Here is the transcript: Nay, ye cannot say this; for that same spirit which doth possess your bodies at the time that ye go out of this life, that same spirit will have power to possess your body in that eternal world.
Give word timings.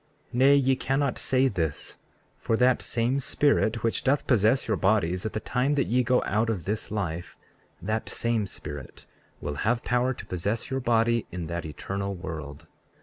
Nay, 0.33 0.55
ye 0.55 0.75
cannot 0.75 1.19
say 1.19 1.47
this; 1.47 1.99
for 2.35 2.57
that 2.57 2.81
same 2.81 3.19
spirit 3.19 3.83
which 3.83 4.03
doth 4.03 4.25
possess 4.25 4.67
your 4.67 4.75
bodies 4.75 5.27
at 5.27 5.33
the 5.33 5.39
time 5.39 5.75
that 5.75 5.85
ye 5.85 6.01
go 6.01 6.23
out 6.25 6.49
of 6.49 6.63
this 6.65 6.89
life, 6.89 7.37
that 7.83 8.09
same 8.09 8.47
spirit 8.47 9.05
will 9.41 9.57
have 9.61 9.83
power 9.83 10.15
to 10.15 10.25
possess 10.25 10.71
your 10.71 10.79
body 10.79 11.27
in 11.31 11.45
that 11.45 11.65
eternal 11.67 12.15
world. 12.15 12.65